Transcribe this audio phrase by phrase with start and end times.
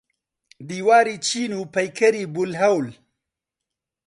[0.69, 2.87] دیواری چین و پەیکەری بولهەول.